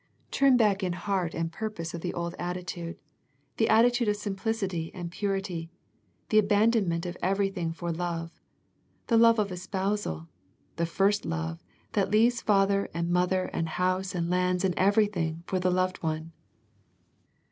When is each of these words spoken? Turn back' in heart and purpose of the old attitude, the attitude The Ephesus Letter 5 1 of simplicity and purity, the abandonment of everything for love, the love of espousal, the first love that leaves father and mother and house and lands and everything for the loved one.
Turn 0.31 0.57
back' 0.57 0.81
in 0.81 0.93
heart 0.93 1.35
and 1.35 1.51
purpose 1.51 1.93
of 1.93 2.01
the 2.01 2.11
old 2.15 2.33
attitude, 2.39 2.97
the 3.57 3.69
attitude 3.69 4.07
The 4.07 4.09
Ephesus 4.09 4.09
Letter 4.09 4.09
5 4.09 4.09
1 4.09 4.09
of 4.09 4.15
simplicity 4.59 4.91
and 4.95 5.11
purity, 5.11 5.69
the 6.29 6.39
abandonment 6.39 7.05
of 7.05 7.17
everything 7.21 7.71
for 7.71 7.91
love, 7.91 8.41
the 9.05 9.17
love 9.17 9.37
of 9.37 9.51
espousal, 9.51 10.27
the 10.77 10.87
first 10.87 11.23
love 11.23 11.59
that 11.91 12.09
leaves 12.09 12.41
father 12.41 12.89
and 12.95 13.11
mother 13.11 13.51
and 13.53 13.69
house 13.69 14.15
and 14.15 14.27
lands 14.31 14.65
and 14.65 14.73
everything 14.75 15.43
for 15.45 15.59
the 15.59 15.69
loved 15.69 16.01
one. 16.01 16.31